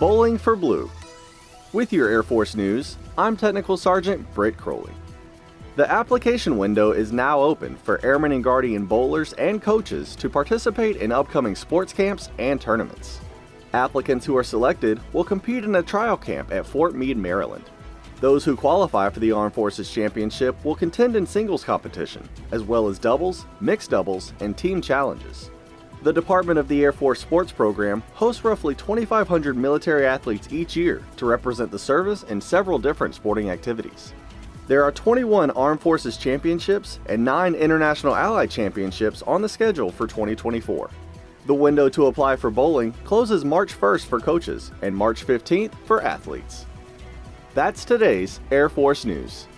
Bowling 0.00 0.38
for 0.38 0.56
Blue. 0.56 0.90
With 1.74 1.92
your 1.92 2.08
Air 2.08 2.22
Force 2.22 2.54
news, 2.54 2.96
I'm 3.18 3.36
Technical 3.36 3.76
Sergeant 3.76 4.26
Britt 4.32 4.56
Crowley. 4.56 4.94
The 5.76 5.92
application 5.92 6.56
window 6.56 6.92
is 6.92 7.12
now 7.12 7.38
open 7.38 7.76
for 7.76 8.02
Airmen 8.02 8.32
and 8.32 8.42
Guardian 8.42 8.86
bowlers 8.86 9.34
and 9.34 9.60
coaches 9.60 10.16
to 10.16 10.30
participate 10.30 10.96
in 10.96 11.12
upcoming 11.12 11.54
sports 11.54 11.92
camps 11.92 12.30
and 12.38 12.58
tournaments. 12.58 13.20
Applicants 13.74 14.24
who 14.24 14.38
are 14.38 14.42
selected 14.42 14.98
will 15.12 15.22
compete 15.22 15.64
in 15.64 15.74
a 15.74 15.82
trial 15.82 16.16
camp 16.16 16.50
at 16.50 16.64
Fort 16.64 16.94
Meade, 16.94 17.18
Maryland. 17.18 17.68
Those 18.22 18.42
who 18.42 18.56
qualify 18.56 19.10
for 19.10 19.20
the 19.20 19.32
Armed 19.32 19.52
Forces 19.52 19.92
Championship 19.92 20.64
will 20.64 20.76
contend 20.76 21.14
in 21.14 21.26
singles 21.26 21.62
competition, 21.62 22.26
as 22.52 22.62
well 22.62 22.88
as 22.88 22.98
doubles, 22.98 23.44
mixed 23.60 23.90
doubles, 23.90 24.32
and 24.40 24.56
team 24.56 24.80
challenges. 24.80 25.50
The 26.02 26.14
Department 26.14 26.58
of 26.58 26.66
the 26.66 26.82
Air 26.82 26.92
Force 26.92 27.20
Sports 27.20 27.52
Program 27.52 28.02
hosts 28.14 28.42
roughly 28.42 28.74
2,500 28.74 29.54
military 29.54 30.06
athletes 30.06 30.48
each 30.50 30.74
year 30.74 31.02
to 31.18 31.26
represent 31.26 31.70
the 31.70 31.78
service 31.78 32.22
in 32.22 32.40
several 32.40 32.78
different 32.78 33.14
sporting 33.14 33.50
activities. 33.50 34.14
There 34.66 34.82
are 34.82 34.92
21 34.92 35.50
Armed 35.50 35.82
Forces 35.82 36.16
Championships 36.16 37.00
and 37.04 37.22
9 37.22 37.54
International 37.54 38.16
Allied 38.16 38.50
Championships 38.50 39.20
on 39.22 39.42
the 39.42 39.48
schedule 39.48 39.90
for 39.90 40.06
2024. 40.06 40.88
The 41.44 41.54
window 41.54 41.90
to 41.90 42.06
apply 42.06 42.36
for 42.36 42.50
bowling 42.50 42.92
closes 43.04 43.44
March 43.44 43.78
1st 43.78 44.06
for 44.06 44.20
coaches 44.20 44.72
and 44.80 44.96
March 44.96 45.26
15th 45.26 45.74
for 45.84 46.00
athletes. 46.02 46.64
That's 47.52 47.84
today's 47.84 48.40
Air 48.50 48.70
Force 48.70 49.04
News. 49.04 49.48